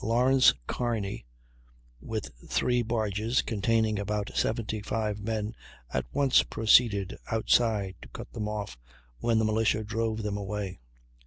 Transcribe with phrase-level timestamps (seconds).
[0.03, 1.27] Lawrence Kearney,
[2.01, 5.53] with three barges containing about 75 men,
[5.93, 8.79] at once proceeded outside to cut them off,
[9.19, 10.79] when the militia drove them away.